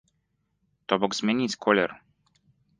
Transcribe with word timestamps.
То 0.87 0.93
бок 1.05 1.11
змяніць 1.19 1.59
колер. 1.69 1.89